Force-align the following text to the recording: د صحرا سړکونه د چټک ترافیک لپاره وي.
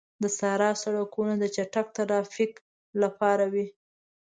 د 0.23 0.23
صحرا 0.37 0.71
سړکونه 0.83 1.33
د 1.39 1.43
چټک 1.55 1.87
ترافیک 1.97 2.53
لپاره 3.01 3.45
وي. 3.53 3.67